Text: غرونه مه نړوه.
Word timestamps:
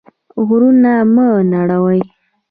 غرونه 0.45 0.93
مه 1.13 1.27
نړوه. 1.51 1.99